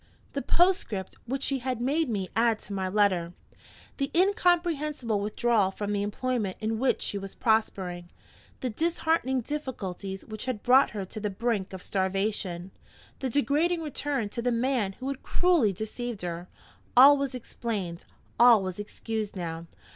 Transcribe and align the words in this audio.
The 0.33 0.41
postscript 0.41 1.15
which 1.27 1.43
she 1.43 1.59
had 1.59 1.79
made 1.79 2.09
me 2.09 2.29
add 2.35 2.57
to 2.61 2.73
my 2.73 2.89
letter; 2.89 3.33
the 3.97 4.09
incomprehensible 4.15 5.19
withdrawal 5.19 5.69
from 5.69 5.91
the 5.91 6.01
employment 6.01 6.57
in 6.59 6.79
which 6.79 7.03
she 7.03 7.19
was 7.19 7.35
prospering; 7.35 8.09
the 8.61 8.71
disheartening 8.71 9.41
difficulties 9.41 10.25
which 10.25 10.45
had 10.45 10.63
brought 10.63 10.89
her 10.89 11.05
to 11.05 11.19
the 11.19 11.29
brink 11.29 11.71
of 11.71 11.83
starvation; 11.83 12.71
the 13.19 13.29
degrading 13.29 13.83
return 13.83 14.27
to 14.29 14.41
the 14.41 14.51
man 14.51 14.93
who 14.93 15.07
had 15.07 15.21
cruelly 15.21 15.71
deceived 15.71 16.23
her 16.23 16.47
all 16.97 17.15
was 17.15 17.35
explained, 17.35 18.03
all 18.39 18.63
was 18.63 18.79
excused 18.79 19.35
now! 19.35 19.67